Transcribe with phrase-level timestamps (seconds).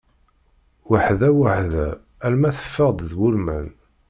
[0.89, 1.87] Weḥda weḥda,
[2.25, 3.67] alma teffeɣ-d d ulman.